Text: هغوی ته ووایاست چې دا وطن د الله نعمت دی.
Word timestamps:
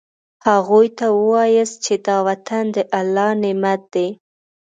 هغوی 0.47 0.87
ته 0.97 1.05
ووایاست 1.15 1.77
چې 1.85 1.95
دا 2.07 2.17
وطن 2.27 2.63
د 2.75 2.77
الله 2.99 3.29
نعمت 3.43 3.81
دی. 3.93 4.07